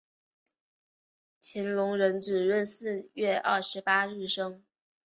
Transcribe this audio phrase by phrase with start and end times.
[1.39, 4.63] 乾隆壬子闰四月二十八日生。